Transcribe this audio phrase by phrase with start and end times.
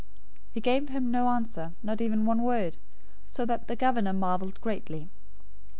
[0.53, 2.77] 027:014 He gave him no answer, not even one word,
[3.27, 5.11] so that the governor marveled greatly.